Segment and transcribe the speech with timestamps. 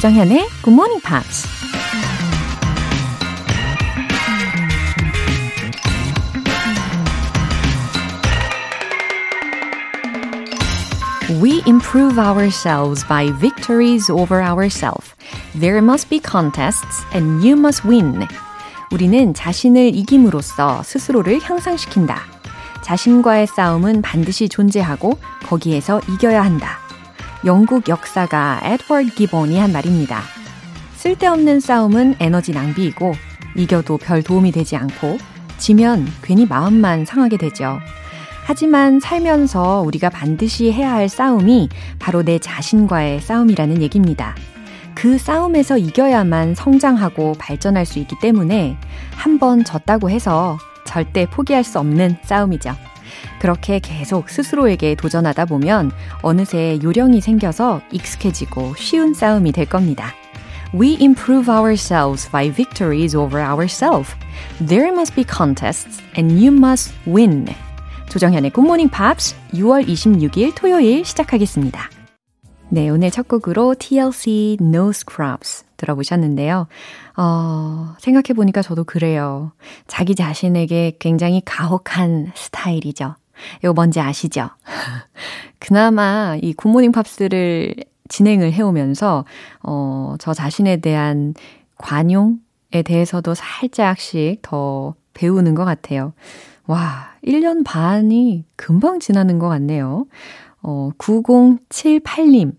[0.00, 1.46] 조정현의 Good Morning Pops.
[11.42, 15.14] We improve ourselves by victories over ourselves.
[15.52, 18.26] There must be contests and you must win.
[18.90, 22.22] 우리는 자신을 이김으로써 스스로를 향상시킨다.
[22.80, 26.89] 자신과의 싸움은 반드시 존재하고 거기에서 이겨야 한다.
[27.44, 30.20] 영국 역사가 에드워드 기본이 한 말입니다.
[30.96, 33.14] 쓸데없는 싸움은 에너지 낭비이고
[33.56, 35.16] 이겨도 별 도움이 되지 않고
[35.56, 37.78] 지면 괜히 마음만 상하게 되죠.
[38.44, 41.68] 하지만 살면서 우리가 반드시 해야 할 싸움이
[41.98, 44.34] 바로 내 자신과의 싸움이라는 얘기입니다.
[44.94, 48.76] 그 싸움에서 이겨야만 성장하고 발전할 수 있기 때문에
[49.14, 52.74] 한 번 졌다고 해서 절대 포기할 수 없는 싸움이죠.
[53.40, 55.90] 그렇게 계속 스스로에게 도전하다 보면
[56.22, 60.12] 어느새 요령이 생겨서 익숙해지고 쉬운 싸움이 될 겁니다.
[60.72, 64.14] We improve ourselves by victories over ourselves.
[64.64, 67.46] There must be contests and you must win.
[68.08, 71.90] 조정현의 Morning Pops 6월 26일 토요일 시작하겠습니다.
[72.68, 76.68] 네, 오늘 첫 곡으로 TLC No Scrubs 들어보셨는데요.
[77.16, 79.52] 어, 생각해보니까 저도 그래요.
[79.88, 83.16] 자기 자신에게 굉장히 가혹한 스타일이죠.
[83.62, 84.50] 이거 뭔지 아시죠?
[85.58, 87.74] 그나마 이 굿모닝 팝스를
[88.08, 89.24] 진행을 해오면서,
[89.62, 91.34] 어, 저 자신에 대한
[91.78, 96.12] 관용에 대해서도 살짝씩 더 배우는 것 같아요.
[96.66, 100.06] 와, 1년 반이 금방 지나는 것 같네요.
[100.62, 102.52] 어, 9078님.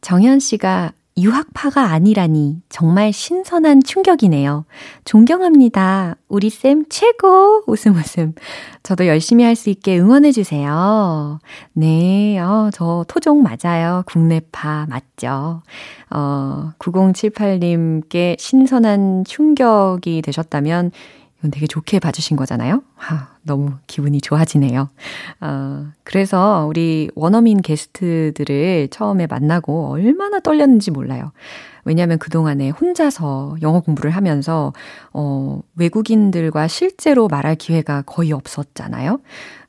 [0.00, 4.64] 정현 씨가 유학파가 아니라니 정말 신선한 충격이네요.
[5.04, 6.16] 존경합니다.
[6.28, 7.62] 우리 쌤 최고!
[7.66, 8.34] 웃음 웃음.
[8.82, 11.38] 저도 열심히 할 수 있게 응원해주세요.
[11.74, 14.02] 네, 어, 저 토종 맞아요.
[14.06, 15.62] 국내파 맞죠.
[16.10, 20.92] 어, 9078님께 신선한 충격이 되셨다면
[21.40, 22.82] 이건 되게 좋게 봐주신 거잖아요.
[22.96, 24.90] 하, 너무 기분이 좋아지네요.
[25.40, 31.32] 어, 그래서 우리 원어민 게스트들을 처음에 만나고 얼마나 떨렸는지 몰라요.
[31.84, 34.74] 왜냐하면 그동안에 혼자서 영어 공부를 하면서,
[35.14, 39.18] 어, 외국인들과 실제로 말할 기회가 거의 없었잖아요.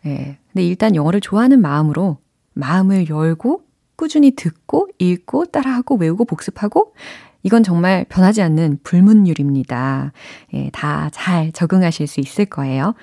[0.08, 0.38] 예.
[0.52, 2.18] 근데 일단 영어를 좋아하는 마음으로
[2.54, 3.62] 마음을 열고
[3.96, 6.94] 꾸준히 듣고 읽고 따라하고 외우고 복습하고
[7.44, 10.12] 이건 정말 변하지 않는 불문율입니다.
[10.54, 12.94] 예, 다 잘 적응하실 수 있을 거예요.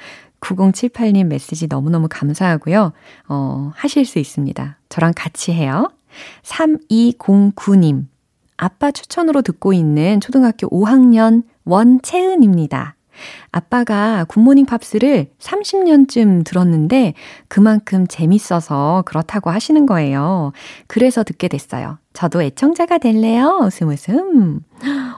[0.41, 2.93] 9078님 메시지 너무너무 감사하고요.
[3.28, 4.78] 어, 하실 수 있습니다.
[4.88, 5.91] 저랑 같이 해요.
[6.43, 8.06] 3209님.
[8.56, 12.97] 아빠 추천으로 듣고 있는 초등학교 5학년 원채은입니다.
[13.50, 17.15] 아빠가 굿모닝 팝스를 30년쯤 들었는데
[17.48, 20.53] 그만큼 재밌어서 그렇다고 하시는 거예요.
[20.87, 21.98] 그래서 듣게 됐어요.
[22.19, 23.61] 저도 애청자가 될래요?
[23.62, 24.62] 웃음 웃음.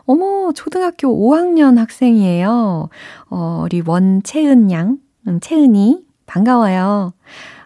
[0.04, 2.90] 어머, 초등학교 5학년 학생이에요.
[3.30, 7.14] 어, 우리 원채은 양, 음, 채은이, 반가워요.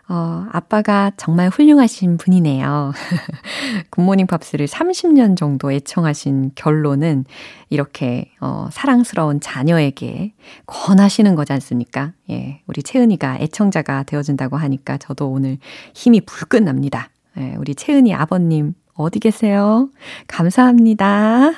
[0.08, 2.92] 어, 아빠가 정말 훌륭하신 분이네요.
[3.90, 7.24] 굿모닝 팝스를 30년 정도 애청하신 결론은
[7.70, 10.32] 이렇게, 어, 사랑스러운 자녀에게
[10.66, 12.12] 권하시는 거지 않습니까?
[12.30, 15.58] 예, 우리 채은이가 애청자가 되어준다고 하니까 저도 오늘
[15.92, 17.10] 힘이 불끈 납니다.
[17.36, 19.88] 예, 우리 채은이 아버님, 어디 계세요?
[20.28, 21.52] 감사합니다.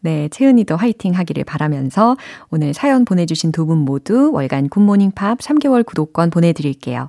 [0.00, 2.16] 네, 채은이도 화이팅 하기를 바라면서
[2.50, 7.08] 오늘 사연 보내주신 두 분 모두 월간 Good Morning Pops 3개월 구독권 보내드릴게요.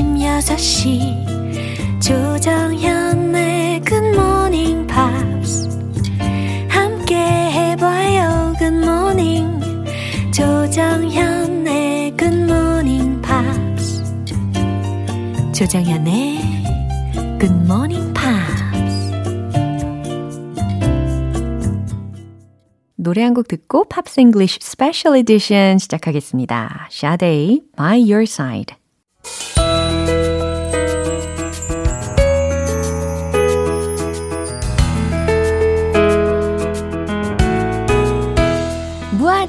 [0.41, 2.01] 6시.
[2.01, 5.69] 조정현의 Good Morning Pops
[6.67, 9.61] 함께 해봐요 good morning
[10.33, 14.03] 조정현의 Good Morning Pops
[15.53, 16.39] 조정현의
[17.39, 19.11] Good Morning Pops
[22.95, 26.87] 노래 한 곡 듣고 Pops English special edition 시작하겠습니다.
[26.89, 28.75] Sade By Your Side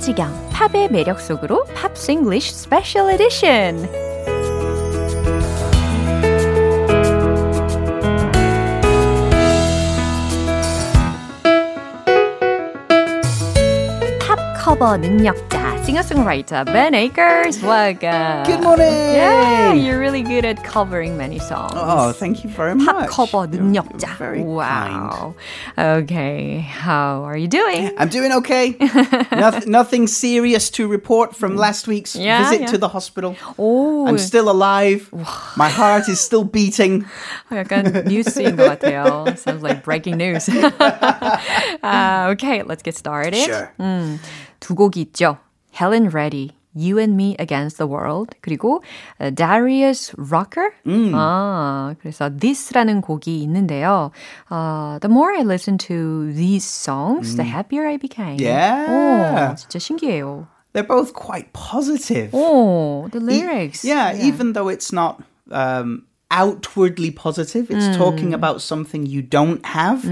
[0.02, 3.88] 지경 팝의 매력 속으로 Pops English special edition
[14.18, 15.61] 팝 커버 능력자.
[15.85, 17.61] singer-songwriter Ben Akers.
[17.61, 18.43] Welcome.
[18.45, 18.87] Good morning.
[18.91, 21.71] Yeah, you're really good at covering many songs.
[21.75, 23.09] Oh, thank you very 팝 much.
[23.09, 24.07] 커버 You're- 능력자.
[24.07, 24.47] you're very kind.
[24.55, 25.35] wow.
[25.77, 27.91] Okay, how are you doing?
[27.97, 28.75] I'm doing okay.
[29.31, 32.67] Noth- nothing serious to report from last week's Yeah, visit yeah.
[32.67, 33.35] to the hospital.
[33.57, 35.09] 오, I'm still alive.
[35.55, 37.05] My heart is still beating.
[37.51, 39.25] 약간 뉴스인 것 같아요.
[39.37, 40.49] Sounds like breaking news.
[40.49, 43.35] uh, okay, let's get started.
[43.35, 43.71] Sure.
[44.59, 45.37] 두 곡이 있죠.
[45.71, 48.81] Helen Reddy, You and Me Against the World, 그리고
[49.19, 50.69] uh, Darius Rucker.
[50.85, 54.11] 아, 그래서 This라는 곡이 있는데요.
[54.51, 58.37] Uh, the more I listen to these songs, the happier I became.
[58.39, 58.85] Yeah.
[58.89, 60.47] 오, 진짜 신기해요.
[60.73, 62.31] They're both quite positive.
[62.33, 63.83] 오, the E- lyrics.
[63.83, 65.19] yeah, even though it's not
[65.49, 70.03] um, outwardly positive, it's talking about something you don't have,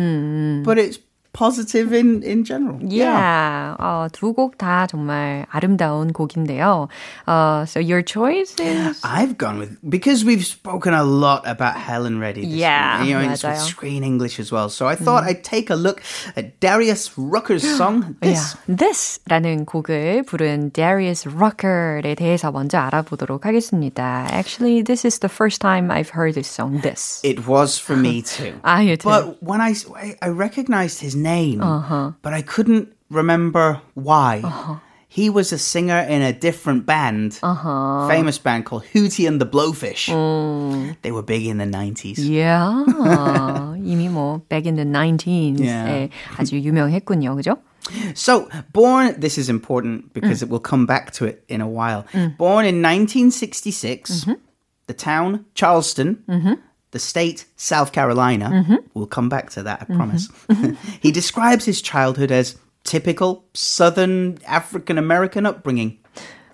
[0.63, 0.97] but it's
[1.35, 2.79] positive in, in general.
[2.81, 6.87] Yeah, 어, 두곡 다 정말 아름다운 곡인데요.
[7.27, 12.19] Uh, so your choice is I've gone with because we've spoken a lot about Helen
[12.21, 12.45] Reddy.
[12.45, 13.67] This Yeah, week, you know, it's with 맞아요.
[13.67, 14.69] screen English as well.
[14.69, 16.01] So I thought I'd take a look
[16.37, 18.15] at Darius Rucker's song.
[18.21, 18.55] This.
[18.69, 24.25] Yeah, This라는 곡을 부른 Darius Rucker에 대해서 먼저 알아보도록 하겠습니다.
[24.31, 26.79] Actually, this is the first time I've heard this song.
[26.79, 27.19] This.
[27.25, 28.53] It was for me too.
[28.63, 29.09] 아, you too.
[29.09, 31.59] But when I, I, I recognized his name,
[32.21, 34.41] but I couldn't remember why.
[35.07, 40.11] He was a singer in a different band, famous band called Hootie and the Blowfish.
[41.03, 42.19] They were big in the 90s.
[42.19, 42.83] Yeah,
[43.79, 45.87] 이미 뭐 back in the 19s Yeah.
[45.87, 47.57] 에 아주 유명했군요, 그죠?
[48.15, 52.03] So, born, this is important because it will come back to it in a while.
[52.37, 54.25] Born in 1966,
[54.87, 56.17] the town, Charleston,
[56.92, 58.64] The state, South Carolina.
[58.94, 60.28] We'll come back to that, I promise.
[61.02, 65.98] he describes his childhood as typical Southern African American upbringing.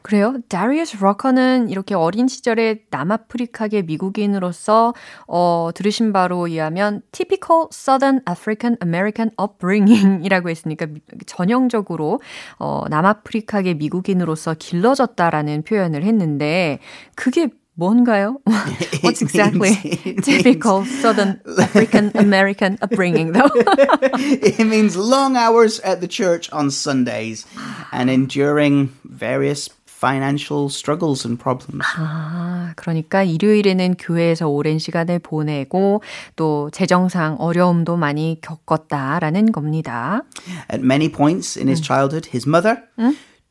[0.03, 0.37] 그래요.
[0.49, 4.95] 다리우스 러커는 이렇게 어린 시절에 남아프리카계 미국인으로서
[5.27, 12.21] 어, 들으신 바로 의하면 typical Southern African American upbringing이라고 했으니까 미- 전형적으로
[12.61, 16.79] 어, 남아프리카계 미국인으로서 길러졌다라는 표현을 했는데
[17.17, 18.38] 그게 뭔가요?
[19.02, 23.50] What's exactly means- it typical Southern African American upbringing though?
[23.56, 27.46] it means long hours at the church on Sundays
[27.92, 31.86] and enduring various financial struggles and problems.
[31.96, 36.02] 아, 그러니까 일요일에는 교회에서 오랜 시간을 보내고
[36.36, 40.24] 또 재정상 어려움도 많이 겪었다라는 겁니다.
[40.72, 42.84] At many points in his childhood, his mother,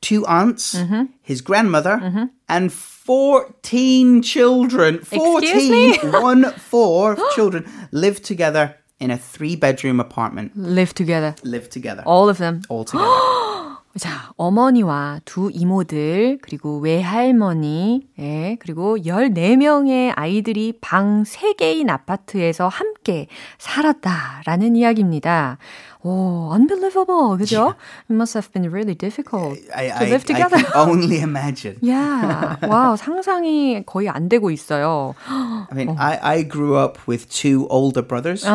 [0.01, 0.77] two aunts,
[1.23, 2.73] his grandmother, and
[3.06, 6.10] 14 children, 14, Excuse me?
[6.10, 10.58] one, four children live together in a three bedroom apartment.
[10.58, 11.36] Live together.
[11.44, 12.02] Live together.
[12.04, 12.64] All of them.
[12.68, 13.06] All together.
[13.98, 23.28] 자, 어머니와 두 이모들, 그리고 외할머니, 예, 그리고 14명의 아이들이 방 3개인 아파트에서 함께
[23.58, 25.60] 살았다라는 이야기입니다.
[26.04, 27.38] 오, unbelievable.
[27.38, 27.74] 그죠?
[28.10, 30.58] It must have been really difficult I, to I, live I together.
[30.62, 31.78] can only imagine.
[31.82, 32.58] Yeah.
[32.68, 35.16] 와우, 상상이 거의 안 되고 있어요.
[35.28, 38.46] I mean, I, I grew up with two older brothers.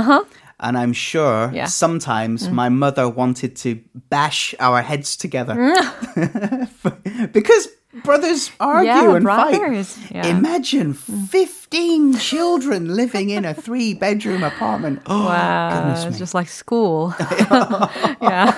[0.61, 1.67] And I'm sure Yeah.
[1.67, 2.53] sometimes mm.
[2.53, 5.55] my mother wanted to bash our heads together.
[5.55, 7.33] Mm.
[7.33, 7.69] because
[8.04, 9.94] brothers argue Yeah, and brothers.
[9.96, 10.12] fight.
[10.12, 10.28] Yeah.
[10.28, 15.00] Imagine 15 children living in a three bedroom apartment.
[15.08, 16.20] Oh, Wow, goodness it's me.
[16.20, 17.14] just like school.
[18.22, 18.52] yeah.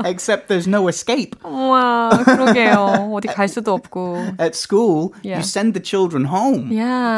[0.03, 1.35] Except there's no escape.
[1.43, 3.13] 와, 그러게요.
[3.13, 4.35] 어디 갈 수도 없고.
[4.39, 5.37] At school, Yeah.
[5.37, 6.73] you send the children home.
[6.77, 7.17] 야.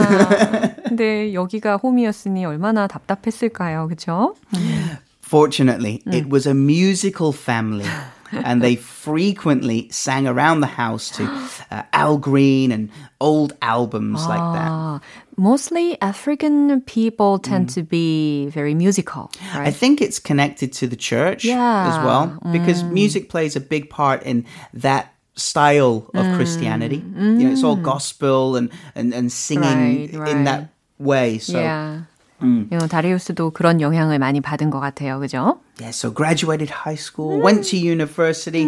[0.88, 3.88] 근데 여기가 홈이었으니 얼마나 답답했을까요.
[3.88, 4.36] 그죠?
[5.22, 7.88] Fortunately, it was a musical family.
[8.33, 11.25] and they frequently sang around the house to
[11.71, 14.69] uh, Al Green and old albums like that.
[14.71, 15.01] Ah,
[15.37, 17.75] mostly African people tend mm.
[17.75, 22.93] to be very musical, I think it's connected to the church as well because mm.
[22.93, 26.97] music plays a big part in that style of mm, Christianity.
[26.97, 31.39] You know, it's all gospel and and, and singing Right, in that way.
[31.39, 32.03] So yeah.
[32.42, 35.20] 음, 다리우스도 그런 영향을 많이 받은 것 같아요.
[35.20, 35.60] 그죠?
[35.80, 38.68] yeah, so graduated high school, went to university,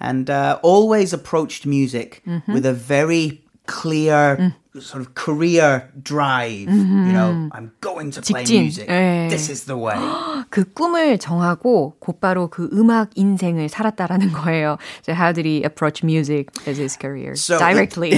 [0.00, 6.69] and uh, always approached music with a very clear sort of career drive.
[6.69, 8.61] You know, I'm going to play 직진.
[8.61, 8.87] music.
[8.89, 9.27] 예.
[9.29, 9.97] This is the way.
[10.49, 14.77] 그 꿈을 정하고 곧바로 그 음악 인생을 살았다라는 거예요.
[15.03, 17.33] So how did he approach music as his career?
[17.35, 18.11] So- Directly.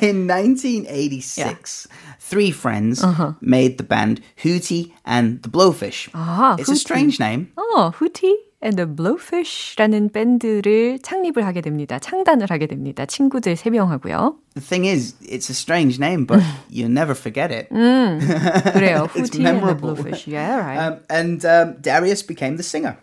[0.00, 1.88] in 1986,
[2.20, 3.04] three friends
[3.40, 6.08] made the band Hootie and the Blowfish.
[6.14, 6.76] Ah, it's a Hootie.
[6.76, 7.48] strange name.
[7.56, 8.46] 어, 후티?
[8.62, 11.98] and the Blowfish라는 밴드를 창립을 하게 됩니다.
[11.98, 13.06] 창단을 하게 됩니다.
[13.06, 14.34] 친구들 3명하고요.
[14.55, 17.67] The thing is, it's a strange name, but you never forget it.
[17.71, 18.19] 음,
[18.71, 19.09] 그래요.
[19.13, 19.95] It's Hootie and the memorable.
[19.95, 20.27] Blowfish.
[20.27, 20.77] Yeah, right.
[20.79, 22.95] Um, and um, Darius became the singer.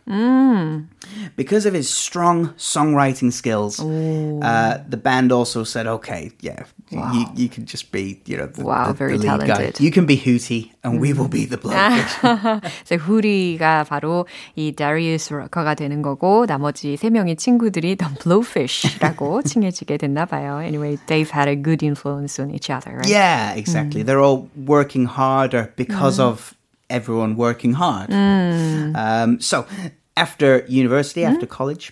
[1.37, 7.49] Because of his strong songwriting skills, uh, the band also said, okay, yeah, you, you
[7.51, 9.47] can just be, you know, the, Wow, the, very the lead guy.
[9.47, 9.81] talented.
[9.81, 12.17] You can be Hootie, and we will be the Blowfish.
[12.23, 14.27] 그래서 후리가 바로
[14.57, 20.61] 이 Darius Rucker가 되는 거고 나머지 세 명의 친구들이 The Blowfish라고 칭해지게 됐나 봐요.
[20.63, 23.08] Anyway, they've had a good influence on each other, right?
[23.08, 24.02] yeah, exactly.
[24.02, 24.06] Mm.
[24.06, 26.24] They're all working harder because mm.
[26.24, 26.56] of
[26.90, 28.10] everyone working hard.
[28.10, 28.96] Mm.
[28.96, 29.66] Um, so,
[30.16, 31.92] after university, after college,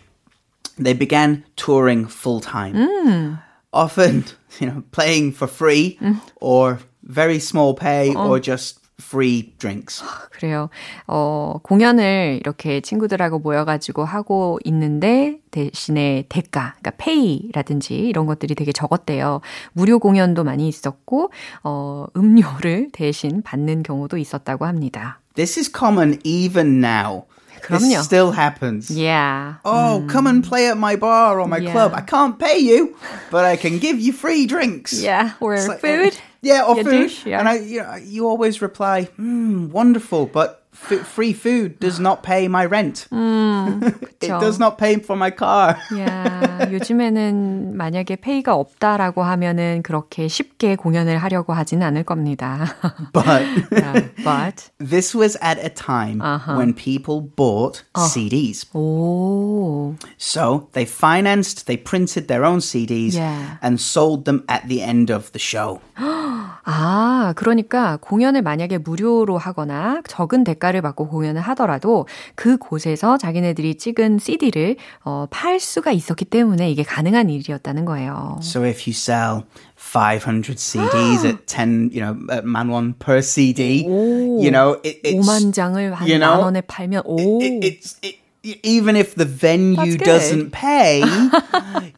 [0.78, 3.40] they began touring full time.
[3.74, 4.26] Often,
[4.60, 6.00] you know, playing for free
[6.38, 8.30] or very small pay oh.
[8.30, 10.04] or just free drinks.
[10.32, 10.70] 그래요.
[11.08, 19.42] 어, 공연을 이렇게 친구들하고 모여가지고 하고 있는데 대신에 대가, 그러니까 페이라든지 이런 것들이 되게 적었대요.
[19.74, 21.32] 무료 공연도 많이 있었고,
[21.64, 25.20] 어, 음료를 대신 받는 경우도 있었다고 합니다.
[25.36, 27.24] This is common even now.
[27.65, 27.81] 그럼요.
[27.81, 28.91] This still happens.
[28.91, 29.55] Yeah.
[29.65, 31.73] Oh, come and play at my bar or my Yeah.
[31.73, 31.93] club.
[31.95, 32.97] I can't pay you,
[33.31, 34.93] but I can give you free drinks.
[34.97, 36.17] Yeah, or It's like, food.
[36.43, 36.91] Yeah, or Your food.
[37.05, 37.39] dish, yeah.
[37.39, 42.23] And I, you, know, you always reply, mm, wonderful, but f- free food does not
[42.23, 43.07] pay my rent.
[43.11, 44.39] it 그쵸.
[44.41, 45.77] does not pay for my car.
[45.99, 52.65] 야, 요즘에는 만약에 페이가 없다라고 하면은 그렇게 쉽게 공연을 하려고 하지는 않을 겁니다.
[53.13, 56.57] But Yeah, but this was at a time Uh-huh.
[56.57, 58.07] when people bought Oh.
[58.07, 58.67] CDs.
[58.75, 63.59] 오, So they financed, they printed their own CDs Yeah.
[63.63, 65.81] and sold them at the end of the show.
[66.65, 73.76] 아, 그러니까 공연을 만약에 무료로 하거나 적은 대가 를 받고 공연을 하더라도 그 곳에서 자기네들이
[73.76, 78.40] 찍은 CD를 어, 팔 수가 있었기 때문에 이게 가능한 일이었다는 거예요.
[78.42, 79.44] So if you sell
[79.78, 85.28] 500 CDs at 10, you know, at man one per CD, you know, it, it's,
[85.28, 88.18] 5만 장을 한 you 만 know, 원에 팔면 오, it, it's, it,
[88.64, 91.02] even if the venue doesn't pay,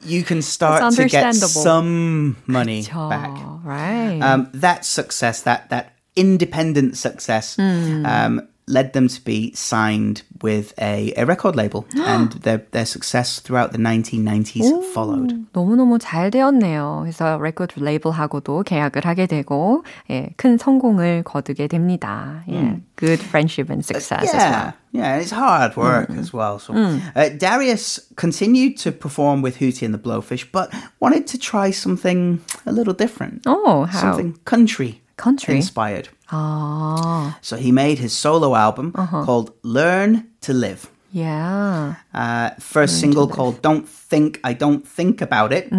[0.06, 3.32] you can start to get some money 그쵸, back.
[3.66, 4.20] right?
[4.22, 8.06] Um, that success, that that independent success, Hmm.
[8.06, 13.41] um, led them to be signed with a, a record label, and their their success
[13.41, 15.35] throughout the 1990s followed.
[15.53, 17.01] 너무너무 잘 되었네요.
[17.03, 22.45] 그래서 레코드 레이블하고도 계약을 하게 되고 예, 큰 성공을 거두게 됩니다.
[22.49, 24.41] 예, good friendship and success as well.
[24.53, 26.59] Yeah, yeah, and it's hard work as well.
[26.61, 31.73] So uh, Darius continued to perform with Hootie and the Blowfish, but wanted to try
[31.73, 34.01] something a little different, Oh, how?
[34.15, 35.57] something country Country?
[35.57, 36.09] inspired.
[36.30, 38.92] 아, So he made his solo album
[39.26, 41.96] called "Learn to Live." yeah.
[42.14, 45.72] Uh, first single called "Don't Think I Don't Think About It."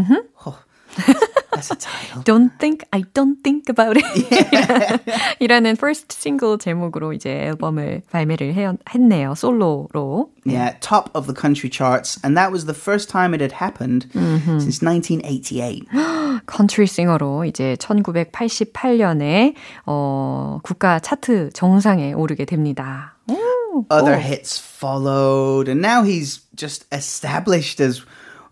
[0.46, 0.58] Oh,
[1.51, 2.21] that's a title.
[2.21, 4.05] Don't think, I don't think about it.
[5.39, 9.33] 이라는 first single 제목으로 이제 앨범을 발매를 해, 했네요.
[9.35, 10.29] 솔로로.
[10.45, 14.07] Yeah, top of the country charts, and that was the first time it had happened
[14.13, 15.87] since 1988.
[16.45, 23.15] 컨트리 싱어로 이제 1988년에 어, 국가 차트 정상에 오르게 됩니다.
[23.27, 24.21] 오, Other 오.
[24.21, 28.03] hits followed, and now he's just established as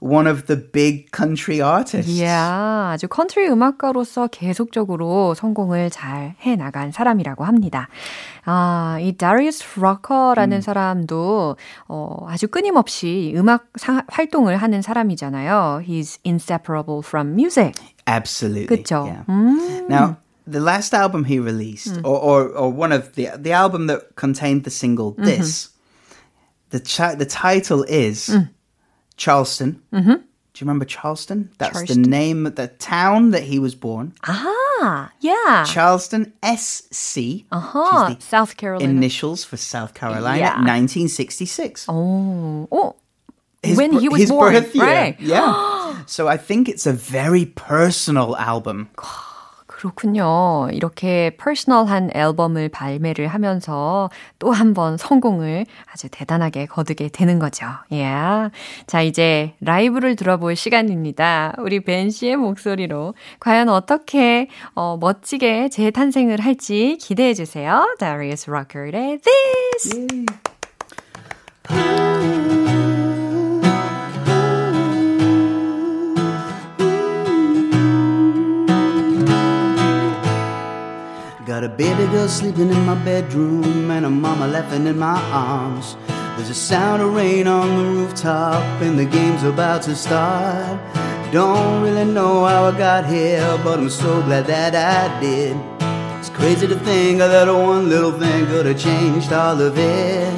[0.01, 2.09] one of the big country artists.
[2.09, 7.87] 이야, 아주 컨트리 음악가로서 계속적으로 성공을 잘 해나간 사람이라고 합니다.
[8.43, 11.55] 아, 이 Darius Rucker라는 사람도
[11.87, 15.83] 어, 아주 끊임없이 음악 사, 활동을 하는 사람이잖아요.
[15.87, 17.73] He's inseparable from music.
[18.07, 18.65] Absolutely.
[18.83, 19.05] 그쵸?
[19.05, 19.25] Yeah.
[19.29, 19.87] 음.
[19.87, 20.17] Now,
[20.47, 24.63] the last album he released, or, or or one of the the album that contained
[24.63, 25.69] the single "This,"
[26.71, 28.33] the cha- the title is
[29.16, 29.82] Charleston.
[29.92, 30.12] Mm-hmm.
[30.56, 31.50] Do you remember Charleston?
[31.58, 32.02] That's Charleston.
[32.02, 34.14] the name, of the town that he was born.
[34.24, 35.64] Ah, yeah.
[35.68, 37.44] Charleston, SC.
[37.52, 38.16] Uh huh.
[38.20, 38.90] South Carolina.
[38.90, 40.52] Initials for South Carolina, yeah.
[40.52, 41.86] 1966.
[41.90, 42.68] Oh.
[42.72, 42.96] oh.
[43.62, 45.20] His, when he was born, right?
[45.20, 45.28] Year.
[45.28, 46.02] Yeah.
[46.06, 48.88] so I think it's a very personal album.
[48.96, 49.25] God.
[49.76, 50.68] 그렇군요.
[50.72, 57.66] 이렇게 퍼스널한 앨범을 발매를 하면서 또 한 번 성공을 아주 대단하게 거두게 되는 거죠.
[57.90, 58.50] Yeah.
[58.86, 61.54] 자, 이제 라이브를 들어볼 시간입니다.
[61.58, 67.86] 우리 벤 씨의 목소리로 과연 어떻게 어, 멋지게 재탄생을 할지 기대해 주세요.
[67.98, 70.26] Darius Rucker의 This!
[81.56, 85.96] Got a baby girl sleeping in my bedroom and a mama laughing in my arms.
[86.36, 90.78] There's a sound of rain on the rooftop, and the game's about to start.
[91.32, 95.56] Don't really know how I got here, but I'm so glad that I did.
[96.18, 100.34] It's crazy to think that one little thing could have changed all of it.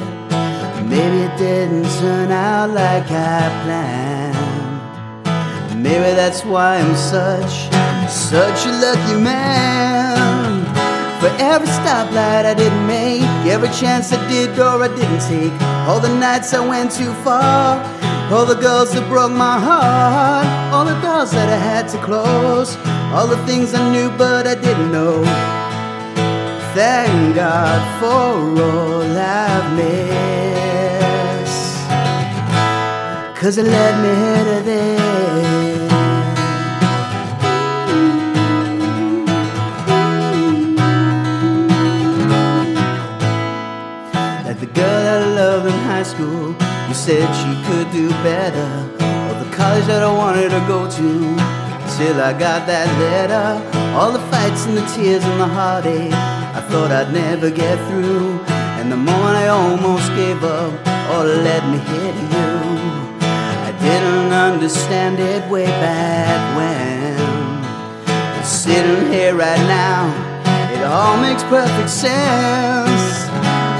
[0.87, 4.37] Maybe it didn't turn out like I planned.
[5.83, 7.67] Maybe that's why I'm such,
[8.09, 9.98] such a lucky man.
[11.19, 15.51] For every stoplight I didn't make, every chance I did or I didn't take,
[15.85, 17.83] all the nights I went too far,
[18.31, 22.77] all the girls that broke my heart, all the doors that I had to close,
[23.13, 25.25] all the things I knew but I didn't know.
[26.73, 29.99] Thank God for all I've missed,
[33.37, 35.08] cause it led me here to this.
[45.69, 46.55] In high school
[46.87, 48.69] You said she could do better.
[49.27, 51.09] Or the college that I wanted to go to.
[51.97, 53.47] Till I got that letter.
[53.97, 56.13] All the fights and the tears and the heartache.
[56.57, 58.39] I thought I'd never get through.
[58.79, 60.73] And the moment I almost gave up,
[61.11, 62.51] all led me here to you.
[63.67, 67.17] I didn't understand it way back when.
[68.33, 69.99] But sitting here right now,
[70.73, 73.08] it all makes perfect sense.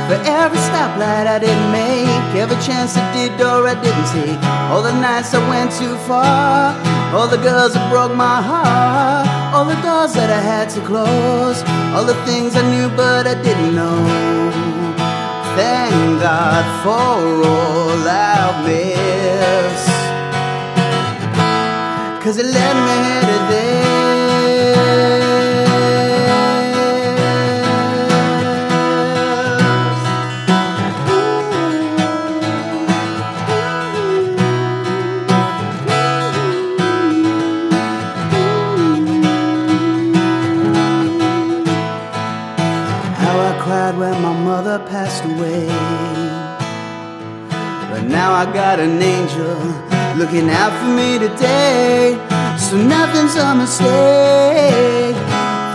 [0.09, 4.81] For every stoplight I didn't make, every chance I did or I didn't take, all
[4.81, 6.73] the nights I went too far,
[7.13, 11.61] all the girls that broke my heart, all the doors that I had to close,
[11.93, 14.01] all the things I knew but I didn't know.
[15.53, 19.93] Thank God for all I've missed,
[22.23, 23.88] cause it led me here today.
[48.39, 49.59] I got an angel
[50.15, 52.15] looking out for me today.
[52.55, 55.19] So nothing's a mistake.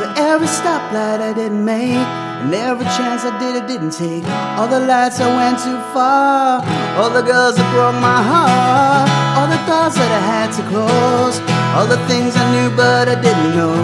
[0.00, 2.08] For every stoplight I didn't make,
[2.40, 4.24] and every chance I did, I didn't take.
[4.56, 6.64] All the lights I went too far,
[6.96, 11.36] all the girls that broke my heart, all the doors that I had to close,
[11.76, 13.76] all the things I knew but I didn't know.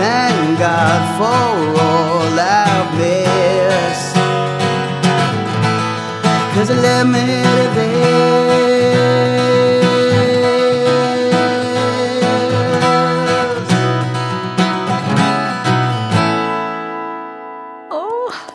[0.00, 3.27] Thank God for all I've missed.
[6.58, 8.48] Cause it led me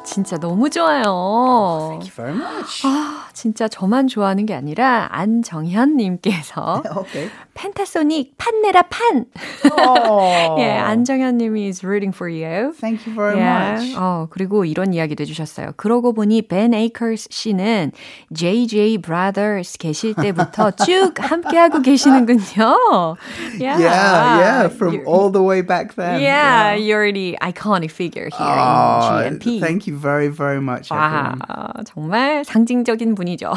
[0.03, 1.87] 진짜 너무 좋아요.
[1.89, 2.85] Thank you very much.
[2.85, 7.29] 아, 진짜 저만 좋아하는 게 아니라 안정현 님께서 okay.
[7.53, 9.25] 펜타소닉 판내라 판.
[9.77, 12.73] Oh, 예, 안정현 님이 is rooting for you.
[12.79, 13.43] thank you very 예.
[13.43, 13.95] much.
[13.97, 15.71] 어, 그리고 이런 이야기도 해 주셨어요.
[15.77, 17.91] 그러고 보니 벤 에이커스 씨는
[18.33, 23.15] JJ Brothers 계실 때부터 쭉 함께 하고 계시는군요.
[23.59, 26.21] Yeah, Yeah, yeah, from You're- all the way back then.
[26.21, 29.59] Yeah, you're the iconic figure here Oh, in GMP.
[29.61, 31.85] thank you very, very much, 와, everyone.
[31.85, 33.53] 정말 상징적인 분이죠.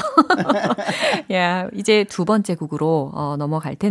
[1.30, 3.85] yeah, 이제 두 번째 곡으로 어, 넘어갈 텐데,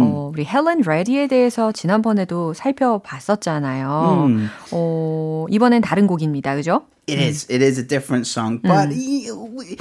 [0.00, 4.24] 어, 우리 헬렌 레디에 대해서 지난번에도 살펴봤었잖아요.
[4.28, 4.48] 음.
[4.72, 6.54] 어, 이번엔 다른 곡입니다.
[6.56, 6.82] 그죠?
[7.08, 7.46] It is.
[7.50, 9.76] It is a different song, but y- we-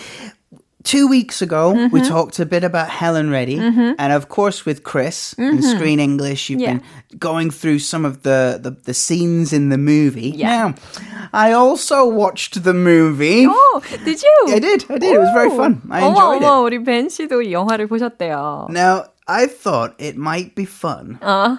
[0.83, 5.33] two weeks ago we talked a bit about Helen Reddy, and of course with Chris
[5.39, 6.79] in Screen English, you've Yeah.
[6.79, 10.35] been going through some of the, the the scenes in the movie.
[10.35, 10.51] Yeah.
[10.51, 10.75] Now,
[11.31, 13.47] I also watched the movie.
[13.47, 14.35] Oh, did you?
[14.51, 14.83] I did.
[14.91, 15.15] I did.
[15.15, 15.79] It was very fun.
[15.89, 16.75] I enjoyed 어머, 어머, it.
[16.75, 18.67] 우리 벤 씨도 이 영화를 보셨대요.
[18.69, 21.58] Now, I thought it might be fun 어.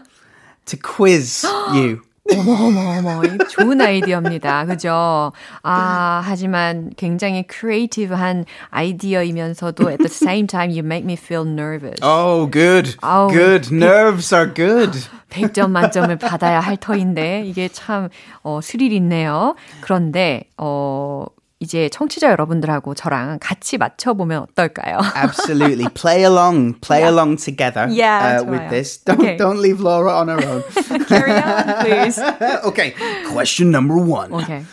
[0.65, 2.01] to quiz you.
[2.31, 3.23] 어머, 어머, 어머.
[3.25, 4.65] 이 좋은 아이디어입니다.
[4.65, 5.31] 그죠?
[5.63, 11.97] 아, 하지만 굉장히 크리에이티브한 아이디어이면서도 at the same time you make me feel nervous.
[12.03, 12.95] Oh, good.
[13.01, 13.73] Oh, good.
[13.73, 14.91] Nerves are good.
[15.29, 18.09] 100점 만점을 받아야 할 터인데 이게 참
[18.43, 19.55] 어, 스릴 있네요.
[19.81, 21.25] 그런데 어
[21.60, 24.98] 이제 청취자 여러분들하고 저랑 같이 맞춰 보면 어떨까요?
[25.16, 25.88] Absolutely.
[25.94, 26.74] Play along.
[26.80, 28.70] Play along together Yeah, uh, with 좋아요.
[28.70, 28.98] this.
[28.98, 29.36] Don't, Okay.
[29.36, 30.62] don't leave Laura on her own.
[31.06, 32.18] Carry on, please.
[32.64, 32.92] okay.
[33.32, 34.32] Question number one.
[34.34, 34.64] Okay.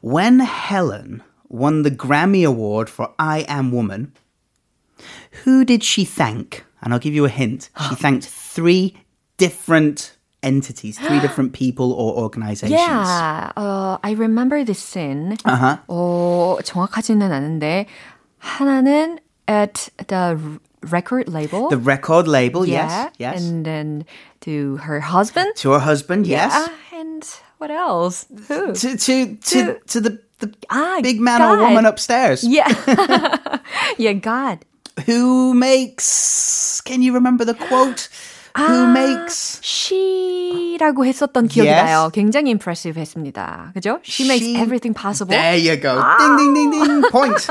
[0.00, 4.12] When Helen won the Grammy Award for I Am Woman,
[5.44, 6.64] who did she thank?
[6.80, 7.68] And I'll give you a hint.
[7.88, 8.96] She thanked three
[9.36, 12.70] different entities, three different people or organizations.
[12.78, 15.36] Yeah, uh, I remember this scene.
[15.44, 15.78] Uh-huh.
[15.88, 17.86] 어, 정확하지는 않은데
[18.38, 20.38] 하나는 at the
[20.82, 21.68] record label.
[21.70, 23.42] The record label, yeah, yes, yes.
[23.42, 24.04] And then
[24.42, 25.56] to her husband.
[25.56, 26.52] to her husband, yes.
[26.52, 27.24] Yeah, and
[27.58, 28.26] what else?
[28.46, 28.72] Who?
[28.74, 31.62] To to to to the the Ah, big man or God.
[31.66, 32.44] woman upstairs.
[32.44, 32.70] Yeah.
[33.98, 34.64] yeah, God.
[35.06, 36.80] Who makes?
[36.82, 38.08] Can you remember the quote?
[38.58, 39.60] Who makes?
[39.62, 41.84] she라고 했었던 기억이 Yes.
[41.84, 42.10] 나요.
[42.12, 43.70] 굉장히 impressive 했습니다.
[43.74, 44.00] 그죠?
[44.02, 45.30] She makes She- everything possible.
[45.30, 45.94] There you go.
[46.18, 47.02] Ding ding ding ding.
[47.12, 47.46] Point.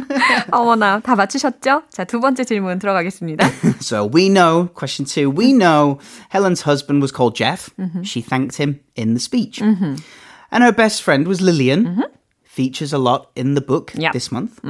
[0.51, 1.83] 어머나, 다 맞추셨죠?
[1.89, 3.45] 자, 두 번째 질문 들어가겠습니다.
[3.81, 5.99] So we know, question two, we know
[6.33, 7.69] Helen's husband was called Jeff.
[8.03, 9.61] She thanked him in the speech.
[9.61, 12.03] And her best friend was Lillian.
[12.45, 14.11] Features a lot in the book Yeah.
[14.13, 14.61] this month.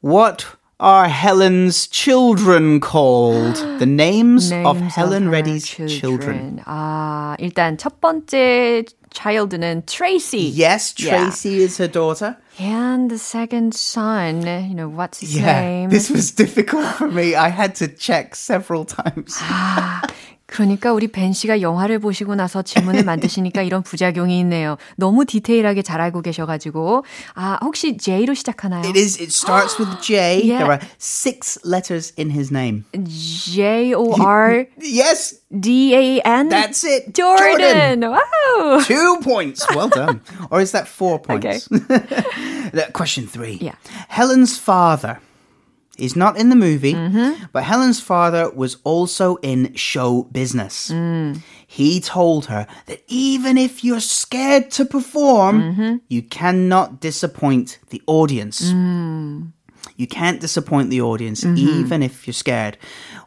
[0.00, 0.46] What
[0.80, 3.56] are Helen's children called?
[3.78, 6.60] The names, of Names Helen her Reddy's children.
[6.66, 10.48] 아, 일단 첫 번째 child는 Tracy.
[10.50, 11.10] Yes, Yeah.
[11.30, 12.36] Tracy is her daughter.
[12.58, 15.90] And the second son, you know, what's his Yeah, name?
[15.90, 17.34] this was difficult for me.
[17.34, 19.38] I had to check several times.
[20.47, 24.77] 그러니까 우리 벤 씨가 영화를 보시고 나서 질문을 만드시니까 이런 부작용이 있네요.
[24.95, 27.03] 너무 디테일하게 잘 알고 계셔가지고.
[27.35, 28.83] 아, 혹시 J로 시작하나요?
[28.87, 29.21] It is.
[29.21, 30.39] It starts with J.
[30.43, 30.59] Yeah.
[30.63, 32.85] There are six letters in his name.
[33.03, 34.67] J-O-R-D-A-N?
[34.79, 35.33] Yes,
[36.49, 37.13] that's it.
[37.13, 38.01] Jordan!
[38.01, 38.79] Wow!
[38.83, 39.65] Two points.
[39.75, 40.21] Well done.
[40.49, 41.67] or is that four points?
[41.67, 43.57] That- Question three.
[43.61, 43.75] Yeah.
[44.07, 45.19] Helen's father
[45.97, 47.45] is not in the movie, Mm-hmm.
[47.51, 50.91] but Helen's father was also in show business.
[50.91, 51.41] Mm.
[51.65, 55.95] He told her that even if you're scared to perform, Mm-hmm.
[56.07, 58.71] you cannot disappoint the audience.
[58.71, 59.51] Mm.
[59.95, 61.79] You can't disappoint the audience, Mm-hmm.
[61.79, 62.77] even if you're scared.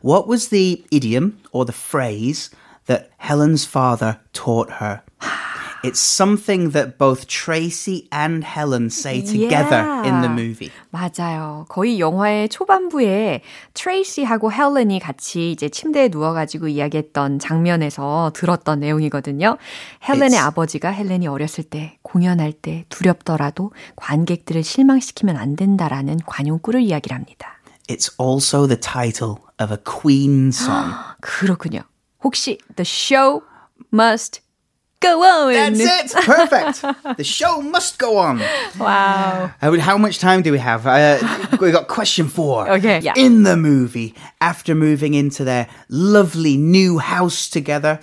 [0.00, 2.50] What was the idiom or the phrase
[2.86, 5.02] that Helen's father taught her?
[5.82, 10.34] It's something that both Tracy and Helen say together in the Yeah.
[10.36, 10.70] movie.
[10.90, 11.64] 맞아요.
[11.70, 13.40] 거의 영화의 초반부에
[13.72, 19.56] 트레이시하고 헬렌이 같이 이제 침대에 누워가지고 이야기했던 장면에서 들었던 내용이거든요.
[20.06, 27.16] 헬렌의 It's- 아버지가 헬렌이 어렸을 때 공연할 때 두렵더라도 관객들을 실망시키면 안 된다라는 관용구를 이야기를
[27.16, 27.54] 합니다.
[27.88, 30.92] It's also the title of a Queen song.
[31.22, 31.80] 그렇군요.
[32.22, 33.40] 혹시 The show
[33.94, 34.42] must
[35.00, 35.52] go on.
[35.74, 36.24] That's it.
[36.24, 37.16] Perfect.
[37.16, 38.40] the show must go on.
[38.78, 39.52] Wow.
[39.60, 40.86] Uh, How much time do we have?
[40.86, 41.18] Uh,
[41.60, 42.70] we got question four.
[42.70, 43.14] Okay, yeah.
[43.16, 47.98] In the movie, after moving into their lovely new house together,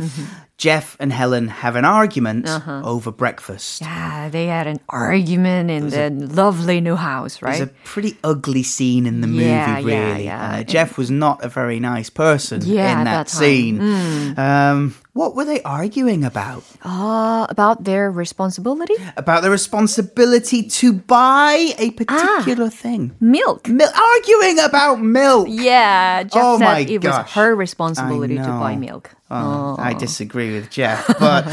[0.57, 3.81] Jeff and Helen have an argument over breakfast.
[3.81, 7.61] Yeah, they had an argument in the lovely new house, right?
[7.61, 10.23] It's a pretty ugly scene in the movie, Yeah, yeah, really.
[10.25, 10.51] yeah.
[10.55, 13.39] Uh, Jeff was not a very nice person Yeah, in that, that time.
[13.39, 14.39] scene.
[14.39, 16.63] Um, what were they arguing about?
[16.85, 18.93] Uh, about their responsibility?
[19.17, 21.97] About the responsibility to buy a Ah.
[22.37, 23.11] particular thing.
[23.19, 23.67] Milk.
[23.67, 25.47] Mil- arguing about milk.
[25.49, 29.09] Yeah, Jeff Oh my said it was her responsibility to buy milk.
[29.29, 31.43] Oh, I disagree with Jeff, but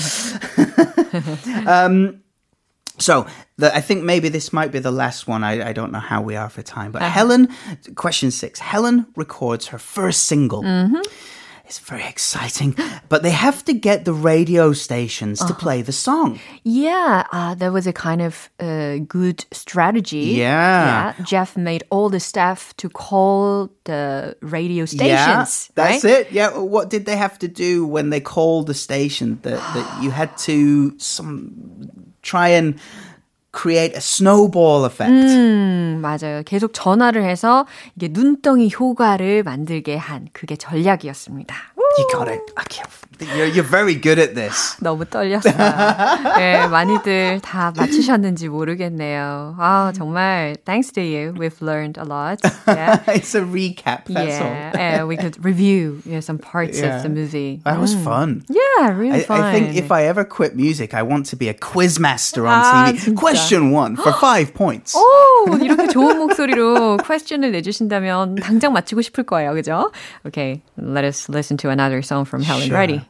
[1.66, 2.20] um,
[2.98, 5.42] so the, I think maybe this might be the last one.
[5.42, 7.48] I, I don't know how we are for time, but Helen,
[7.96, 8.60] question six.
[8.60, 10.62] Helen records her first single.
[11.66, 12.76] It's very exciting,
[13.08, 16.38] but they have to get the radio stations to play the song.
[16.62, 20.36] Yeah, uh, that was a kind of uh, good strategy.
[20.36, 21.14] Yeah.
[21.18, 21.24] yeah.
[21.24, 25.08] Jeff made all the staff to call the radio stations.
[25.08, 25.36] yeah,
[25.74, 26.04] that's right?
[26.04, 26.32] it.
[26.32, 29.38] Yeah, what did they have to do when they called the station?
[29.42, 31.88] That that you had to some
[32.20, 32.78] try and
[33.54, 35.12] create a snowball effect.
[35.12, 36.42] 음, 맞아요.
[36.44, 41.54] 계속 전화를 해서 이게 눈덩이 효과를 만들게 한 그게 전략이었습니다.
[41.96, 42.42] You got it.
[42.56, 42.90] I can't,
[43.35, 44.75] you're, you're very good at this.
[44.81, 45.53] 너무 떨렸어요.
[46.37, 49.55] 네, 많이들 다 맞추셨는지 모르겠네요.
[49.59, 52.39] 아, 정말 thanks to you, we've learned a lot.
[52.67, 53.03] Yeah.
[53.07, 54.05] it's a recap.
[54.07, 54.79] That's yeah, all.
[54.79, 56.97] and we could review you know, some parts Yeah.
[56.97, 57.61] of the movie.
[57.65, 58.43] That was fun.
[58.49, 59.41] Yeah, really I, fun.
[59.41, 62.63] I think if I ever quit music, I want to be a quiz master on
[62.63, 62.99] 아, TV.
[62.99, 63.15] 진짜.
[63.19, 64.95] Question one for five points.
[64.95, 69.91] 오, 이렇게 좋은 목소리로 퀘스천을 내주신다면 당장 맞히고 싶을 거예요, 그죠?
[70.25, 72.77] Okay, let us listen to another song from Helen Sure.
[72.77, 73.01] Reddy.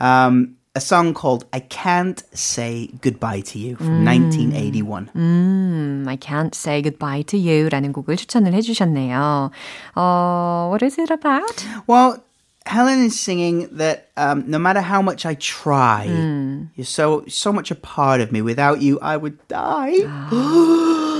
[0.00, 5.10] Um, a song called I Can't Say Goodbye to You from 1981.
[5.16, 9.50] 음, I Can't Say Goodbye to You라는 곡을 추천을 해주셨네요.
[9.96, 11.66] 어, what is it about?
[11.88, 12.22] Well,
[12.66, 16.70] Helen is singing that um, no matter how much I try, Hmm.
[16.76, 18.40] you're so so much a part of me.
[18.42, 20.06] Without you, I would die.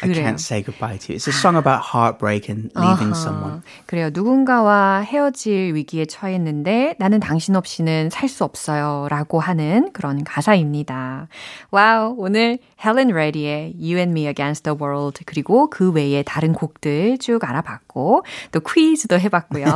[0.00, 1.16] I can't say goodbye to you.
[1.16, 3.22] It's a song about heartbreak and leaving uh-huh.
[3.22, 3.62] someone.
[3.86, 4.10] 그래요.
[4.12, 9.08] 누군가와 헤어질 위기에 처했는데 나는 당신 없이는 살 수 없어요.
[9.10, 11.28] 라고 하는 그런 가사입니다.
[11.70, 12.14] 와우.
[12.16, 17.44] 오늘 Helen Reddy의 You and Me Against the World 그리고 그 외에 다른 곡들 쭉
[17.44, 19.66] 알아봤고 또 퀴즈도 해봤고요.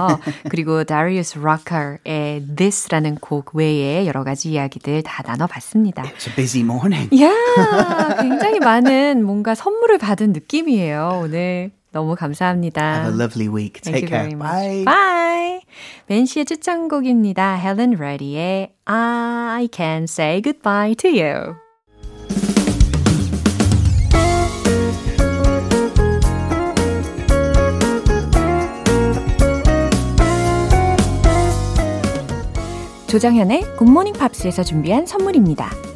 [0.48, 6.02] 그리고 Darius Rucker의 This라는 곡 외에 여러 가지 이야기들 다 나눠봤습니다.
[6.04, 7.10] It's a busy morning.
[7.12, 11.20] Yeah, 굉장히 많은 뭔가 선물을 받은 느낌이에요.
[11.24, 13.02] 오늘 너무 감사합니다.
[13.02, 13.80] Have a lovely week.
[13.82, 14.28] Take care.
[14.36, 14.84] Bye.
[14.84, 15.60] Bye.
[16.06, 17.56] 벤 씨의 추천곡입니다.
[17.56, 21.56] Helen Reddy의 I Can Say Goodbye to You.
[33.08, 35.95] 조정현의 Good Morning Pops에서 준비한 선물입니다.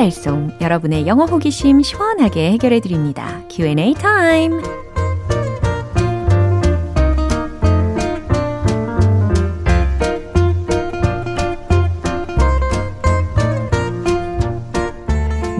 [0.00, 3.42] 알쏭달쏭 여러분의 영어 호기심 시원하게 해결해 드립니다.
[3.50, 4.60] Q&A 타임.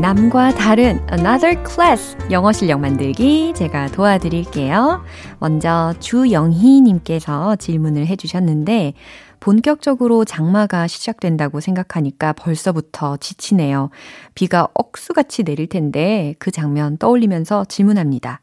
[0.00, 5.04] 남과 다른 another class 영어 실력 만들기 제가 도와드릴게요.
[5.38, 8.94] 먼저 주영희 님께서 질문을 해 주셨는데
[9.40, 13.90] 본격적으로 장마가 시작된다고 생각하니까 벌써부터 지치네요.
[14.34, 18.42] 비가 억수같이 내릴 텐데 그 장면 떠올리면서 질문합니다.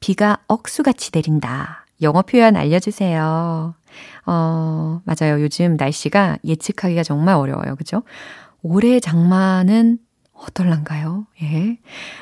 [0.00, 1.86] 비가 억수같이 내린다.
[2.02, 3.74] 영어 표현 알려주세요.
[4.26, 5.42] 어, 맞아요.
[5.42, 7.74] 요즘 날씨가 예측하기가 정말 어려워요.
[7.76, 8.02] 그죠?
[8.62, 9.98] 올해 장마는
[10.32, 11.26] 어떨란가요?
[11.42, 11.78] 예.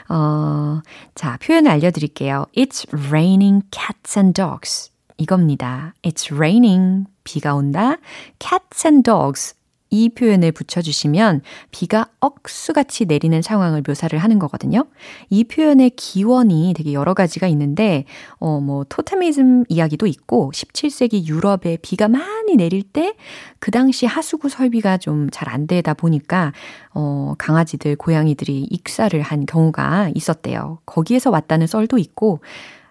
[0.09, 0.81] 어,
[1.15, 2.47] 자, 표현 알려드릴게요.
[2.57, 4.94] It's raining cats and dogs.
[5.17, 5.95] 이겁니다.
[6.03, 7.07] It's raining.
[7.25, 7.97] 비가 온다.
[8.41, 9.55] Cats and dogs.
[9.91, 14.87] 이 표현을 붙여주시면 비가 억수같이 내리는 상황을 묘사를 하는 거거든요.
[15.31, 18.05] 이 표현의 기원이 되게 여러 가지가 있는데,
[18.41, 23.15] 어, 뭐, 토테미즘 이야기도 있고, 17세기 유럽에 비가 많이 내릴 때,
[23.61, 26.53] 그 당시 하수구 설비가 좀 잘 안 되다 보니까,
[26.93, 30.79] 어, 강아지들, 고양이들이 익사를 한 경우가 있었대요.
[30.87, 32.41] 거기에서 왔다는 썰도 있고,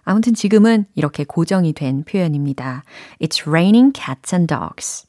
[0.04, 2.84] 아무튼 지금은 이렇게 고정이 된 표현입니다.
[3.20, 5.06] It's raining cats and dogs.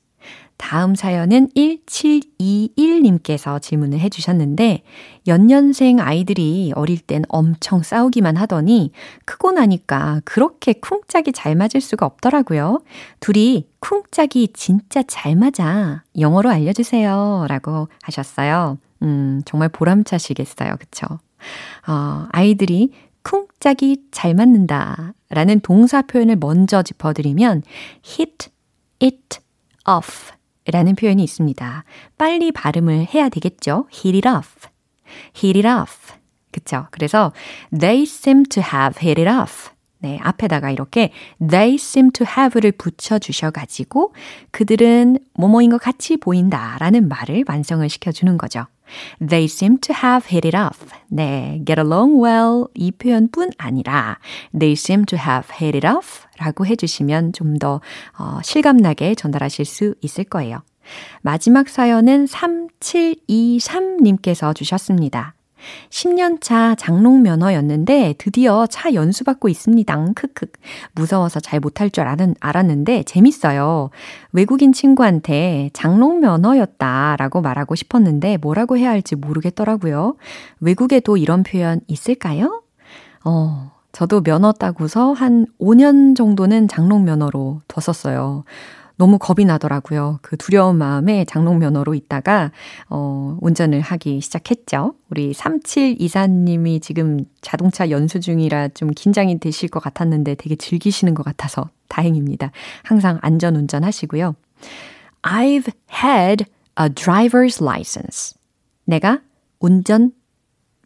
[0.57, 4.83] 다음 사연은 1721님께서 질문을 해주셨는데,
[5.27, 8.91] 연년생 아이들이 어릴 땐 엄청 싸우기만 하더니,
[9.25, 12.81] 크고 나니까 그렇게 쿵짝이 잘 맞을 수가 없더라고요.
[13.19, 16.03] 둘이 쿵짝이 진짜 잘 맞아.
[16.17, 17.47] 영어로 알려주세요.
[17.49, 18.77] 라고 하셨어요.
[19.03, 20.77] 음, 정말 보람차시겠어요.
[20.79, 21.05] 그쵸?
[21.87, 22.91] 어, 아이들이
[23.25, 27.63] 쿵짝이 잘 맞는다 라는 동사 표현을 먼저 짚어드리면
[28.07, 28.49] hit
[29.01, 29.39] it
[29.89, 30.31] off
[30.67, 31.83] 라는 표현이 있습니다.
[32.17, 33.87] 빨리 발음을 해야 되겠죠?
[33.91, 34.69] hit it off.
[35.35, 36.13] hit it off.
[36.51, 36.87] 그쵸?
[36.91, 37.33] 그래서
[37.77, 39.74] they seem to have hit it off.
[40.05, 44.13] 네, 앞에다가 이렇게 they seem to have를 붙여 주셔 가지고
[44.51, 48.67] 그들은 뭐뭐인 것 같이 보인다라는 말을 완성을 시켜 주는 거죠.
[49.17, 50.85] They seem to have hit it off.
[51.07, 54.19] 네, get along well 이 표현뿐 아니라
[54.51, 57.81] they seem to have hit it off 라고 해주시면 좀 더
[58.19, 60.61] 어, 실감나게 전달하실 수 있을 거예요.
[61.21, 65.34] 마지막 사연은 3723님께서 주셨습니다.
[65.89, 70.05] 10년차 장롱 면허였는데 드디어 차 연수받고 있습니다.
[70.15, 70.47] 크크.
[70.93, 73.89] 무서워서 잘 못할 줄 알았, 알았는데 재밌어요.
[74.31, 80.15] 외국인 친구한테 장롱 면허였다라고 말하고 싶었는데 뭐라고 해야 할지 모르겠더라고요.
[80.59, 82.61] 외국에도 이런 표현 있을까요?
[83.23, 88.43] 어, 저도 면허 따고서 한 5년 정도는 장롱 면허로 뒀었어요.
[88.97, 90.19] 너무 겁이 나더라고요.
[90.21, 92.51] 그 두려운 마음에 장롱 면허로 있다가
[92.89, 94.95] 어 운전을 하기 시작했죠.
[95.09, 101.69] 우리 3724님이 지금 자동차 연수 중이라 좀 긴장이 되실 것 같았는데 되게 즐기시는 것 같아서
[101.89, 102.51] 다행입니다.
[102.83, 104.35] 항상 안전 운전하시고요.
[105.23, 106.45] I've had
[106.79, 108.35] a driver's license.
[108.85, 109.21] 내가
[109.59, 110.11] 운전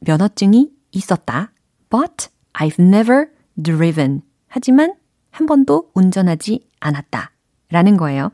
[0.02, 1.52] 면허증이 있었다.
[1.90, 3.28] But I've never
[3.62, 4.22] driven.
[4.48, 4.94] 하지만
[5.32, 7.32] 한 번도 운전하지 않았다.
[7.72, 8.32] 라는 거예요.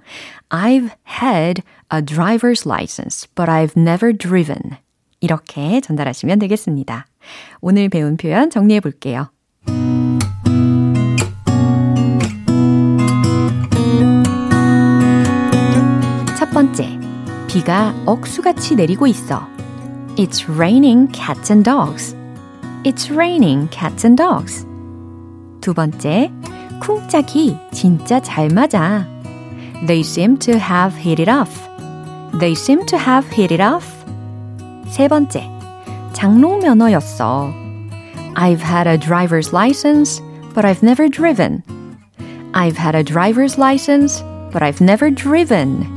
[0.50, 4.78] I've had a driver's license, but I've never driven.
[5.20, 7.06] 이렇게 전달하시면 되겠습니다.
[7.62, 9.30] 오늘 배운 표현 정리해 볼게요.
[16.38, 17.00] 첫 번째,
[17.48, 19.48] 비가 억수같이 내리고 있어.
[20.16, 22.16] It's raining cats and dogs.
[22.84, 24.66] It's raining cats and dogs.
[25.60, 26.32] 두 번째,
[26.80, 29.15] 쿵짝이 진짜 잘 맞아.
[29.83, 31.69] They seem to have hit it off.
[32.35, 33.87] They seem to have hit it off.
[34.87, 35.49] 세 번째,
[36.13, 37.53] 장롱 면허였어.
[38.37, 40.21] I've had a driver's license,
[40.55, 41.63] but I've never driven.
[42.55, 44.23] I've had a driver's license,
[44.53, 45.94] but I've never driven.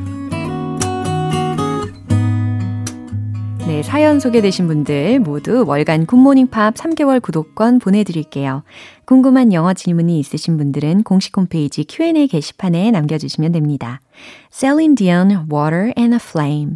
[3.89, 8.63] 사연 소개되신 분들 모두 월간 굿모닝 팝 3개월 구독권 보내드릴게요.
[9.07, 14.03] 궁금한 영어 질문이 있으신 분들은 공식 홈페이지 Q&A 게시판에 남겨주시면 됩니다.
[14.51, 16.75] Celine Dion, Water and a Flame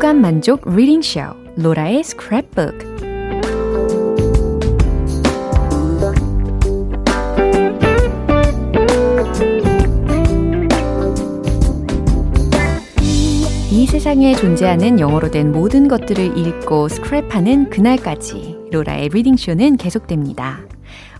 [0.00, 1.20] 오감 만족 reading 쇼
[1.56, 2.72] 로라의 스크랩북
[13.70, 20.60] 이 세상에 존재하는 영어로 된 모든 것들을 읽고 스크랩하는 그날까지 로라의 reading 쇼는 계속됩니다.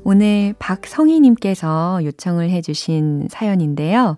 [0.05, 4.16] 오늘 박성희님께서 요청을 해주신 사연인데요.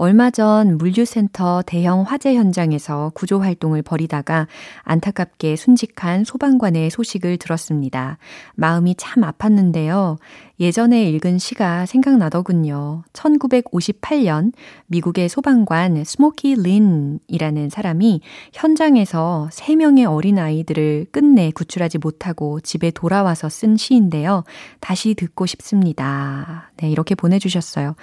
[0.00, 4.46] 얼마 전 물류센터 대형 화재 현장에서 구조 활동을 벌이다가
[4.82, 8.16] 안타깝게 순직한 소방관의 소식을 들었습니다.
[8.54, 10.16] 마음이 참 아팠는데요.
[10.60, 13.02] 예전에 읽은 시가 생각나더군요.
[13.12, 14.52] 1958년
[14.86, 18.20] 미국의 소방관 스모키 린이라는 사람이
[18.52, 24.44] 현장에서 3명의 어린아이들을 끝내 구출하지 못하고 집에 돌아와서 쓴 시인데요.
[24.78, 26.70] 다시 듣고 싶습니다.
[26.76, 27.96] 네, 이렇게 보내주셨어요.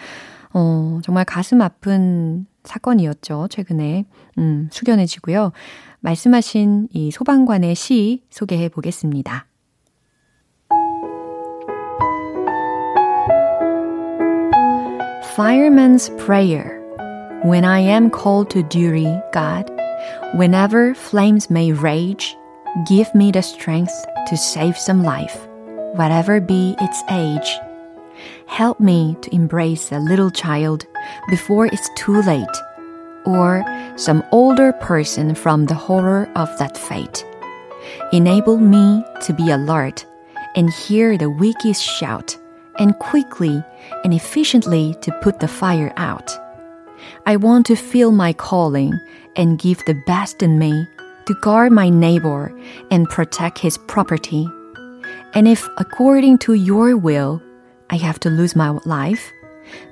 [0.58, 4.06] 어, 정말 가슴 아픈 사건이었죠, 최근에.
[4.38, 5.52] 음, 숙연해지고요.
[6.00, 9.48] 말씀하신 이 소방관의 시 소개해 보겠습니다.
[15.34, 16.80] Fireman's Prayer.
[17.44, 19.70] When I am called to duty, God,
[20.36, 22.38] whenever flames may rage,
[22.88, 23.94] give me the strength
[24.30, 25.36] to save some life,
[25.98, 27.60] whatever be its age.
[28.48, 30.86] Help me to embrace a little child
[31.30, 32.58] before it's too late,
[33.26, 33.64] or
[33.96, 37.26] some older person from the horror of that fate.
[38.12, 40.06] Enable me to be alert
[40.56, 42.38] and hear the weakest shout,
[42.78, 43.64] and quickly
[44.04, 46.32] and efficiently to put the fire out.
[47.26, 49.00] I want to feel my calling
[49.36, 50.88] and give the best in me
[51.26, 52.54] to guard my neighbor
[52.92, 54.48] and protect his property.
[55.34, 57.42] And if, according to your will,
[57.91, 59.33] I have to lose my life,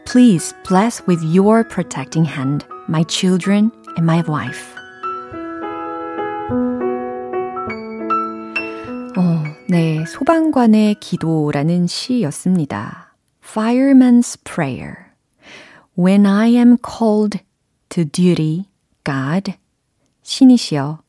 [0.05, 4.75] please bless with your protecting hand my children and my wife.
[9.17, 13.17] 어, 네, 소방관의 기도라는 시였습니다.
[13.43, 15.09] Fireman's Prayer.
[15.97, 17.41] When I am called
[17.89, 18.69] to duty,
[19.03, 19.55] God,
[20.23, 21.01] 신이시여,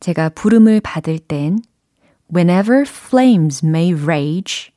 [0.00, 1.58] 제가 부름을 받을 땐,
[2.32, 4.72] whenever flames may rage,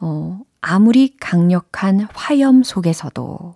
[0.00, 3.55] 어, 아무리 강력한 화염 속에서도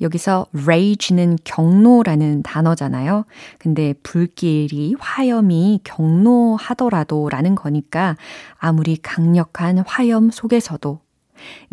[0.00, 3.24] 여기서 rage는 경로라는 단어잖아요.
[3.58, 8.16] 근데 불길이 화염이 경로하더라도 라는 거니까
[8.58, 11.00] 아무리 강력한 화염 속에서도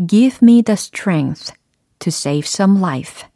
[0.07, 1.53] give me the strength
[1.99, 3.27] to save some life,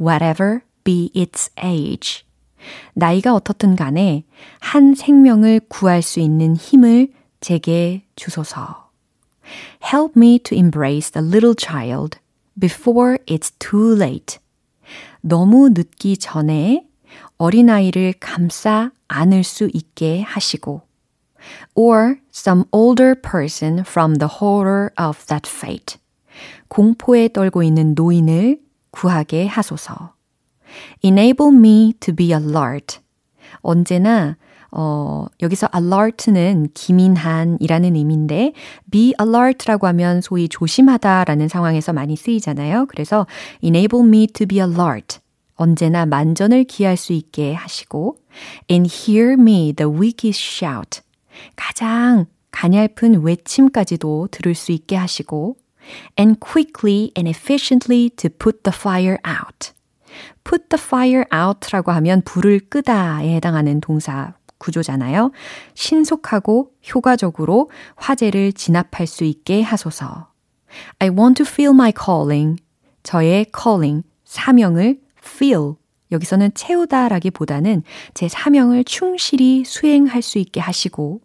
[0.00, 2.24] whatever be its age.
[2.94, 4.24] 나이가 어떻든 간에
[4.60, 8.91] 한 생명을 구할 수 있는 힘을 제게 주소서.
[9.80, 12.18] Help me to embrace the little child
[12.58, 14.38] before it's too late.
[15.20, 16.86] 너무 늦기 전에
[17.38, 20.82] 어린아이를 감싸 안을 수 있게 하시고
[21.74, 25.98] or some older person from the horror of that fate.
[26.68, 30.14] 공포에 떨고 있는 노인을 구하게 하소서.
[31.02, 33.00] Enable me to be alert.
[33.60, 34.36] 언제나
[34.72, 38.54] 어, 여기서 alert는 기민한이라는 의미인데
[38.90, 42.86] be alert라고 하면 소위 조심하다라는 상황에서 많이 쓰이잖아요.
[42.88, 43.26] 그래서
[43.62, 45.20] enable me to be alert.
[45.56, 48.16] 언제나 만전을 기할 수 있게 하시고
[48.70, 51.02] and hear me the weakest shout.
[51.54, 55.56] 가장 가냘픈 외침까지도 들을 수 있게 하시고
[56.18, 59.72] and quickly and efficiently to put the fire out.
[60.44, 65.32] put the fire out라고 하면 불을 끄다에 해당하는 동사 구조잖아요.
[65.74, 70.28] 신속하고 효과적으로 화제를 진압할 수 있게 하소서.
[71.00, 72.62] I want to feel my calling.
[73.02, 75.74] 저의 calling, 사명을 feel.
[76.12, 77.82] 여기서는 채우다라기보다는
[78.14, 81.20] 제 사명을 충실히 수행할 수 있게 하시고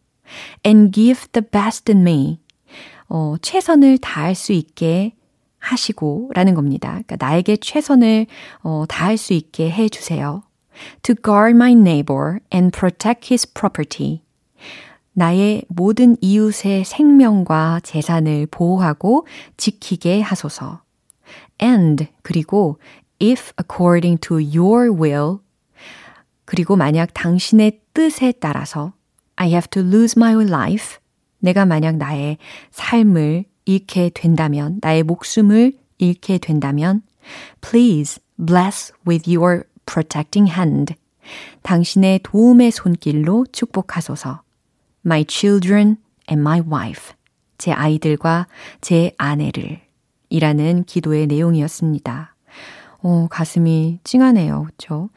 [0.65, 2.39] and give the best in me.
[3.09, 5.13] 어, 최선을 다할 수 있게
[5.59, 6.89] 하시고 라는 겁니다.
[6.89, 8.25] 그러니까 나에게 최선을
[8.63, 10.41] 어, 다할 수 있게 해 주세요.
[11.03, 14.21] To guard my neighbor and protect his property.
[15.13, 19.25] 나의 모든 이웃의 생명과 재산을 보호하고
[19.57, 20.81] 지키게 하소서.
[21.59, 22.77] And 그리고
[23.19, 25.39] if according to your will
[26.45, 28.93] 그리고 만약 당신의 뜻에 따라서
[29.35, 30.97] I have to lose my life
[31.39, 32.37] 내가 만약 나의
[32.71, 37.01] 삶을 잃게 된다면 나의 목숨을 잃게 된다면
[37.61, 40.93] please bless with your protecting hand
[41.63, 44.41] 당신의 도움의 손길로 축복하소서
[45.05, 45.97] my children
[46.29, 47.15] and my wife
[47.57, 48.47] 제 아이들과
[48.81, 49.79] 제 아내를
[50.29, 52.35] 이라는 기도의 내용이었습니다.
[53.01, 54.63] 어, 가슴이 찡하네요.
[54.63, 55.09] 그렇죠?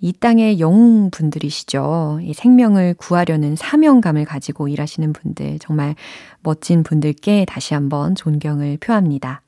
[0.00, 2.20] 이 땅의 영웅분들이시죠.
[2.22, 5.94] 이 생명을 구하려는 사명감을 가지고 일하시는 분들, 정말
[6.42, 9.42] 멋진 분들께 다시 한번 존경을 표합니다.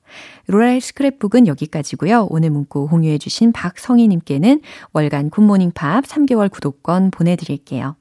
[0.46, 2.28] 로라의 스크랩북은 여기까지고요.
[2.30, 4.60] 오늘 문구 공유해 주신 박성희님께는
[4.92, 7.96] 월간 굿모닝 팝 3개월 구독권 보내드릴게요.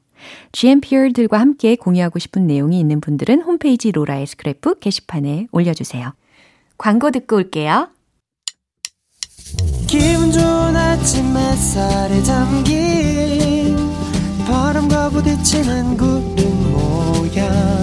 [0.52, 6.14] GMPR들과 함께 공유하고 싶은 내용이 있는 분들은 홈페이지 로라의 스크랩북 게시판에 올려주세요.
[6.78, 7.90] 광고 듣고 올게요.
[9.88, 13.78] 기분 좋은 아침 햇살에 담긴
[14.46, 17.77] 바람과 부딪히는 구름 모양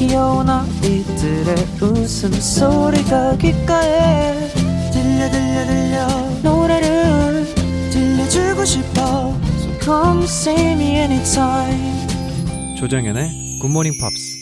[0.00, 4.48] 귀여운 아이들의 웃음소리가 귓가에
[4.90, 6.06] 들려 들려 들려
[6.42, 7.44] 노래를
[7.92, 12.08] 들려주고 싶어 So come see me anytime
[12.78, 14.40] 조정현의 Good Morning Pops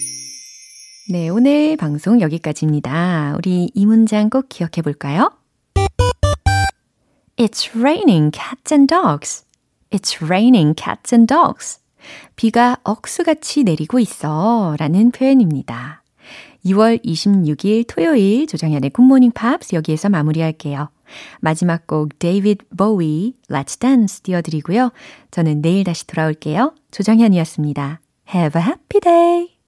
[1.11, 3.35] 네, 오늘 방송 여기까지입니다.
[3.37, 5.33] 우리 이 문장 꼭 기억해 볼까요?
[7.37, 9.45] It's raining cats and dogs.
[9.91, 11.81] It's raining cats and dogs.
[12.37, 14.77] 비가 억수같이 내리고 있어.
[14.79, 16.03] 라는 표현입니다.
[16.65, 20.91] 2월 26일 토요일 조정현의 Good Morning Pops 여기에서 마무리할게요.
[21.41, 24.93] 마지막 곡 데이비드 보위 Let's Dance 띄워드리고요.
[25.31, 26.75] 저는 내일 다시 돌아올게요.
[26.91, 28.01] 조정현이었습니다.
[28.35, 29.58] Have a happy day!